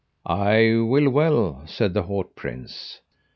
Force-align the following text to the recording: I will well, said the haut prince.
I 0.25 0.77
will 0.81 1.09
well, 1.11 1.61
said 1.67 1.93
the 1.93 2.01
haut 2.01 2.35
prince. 2.35 3.01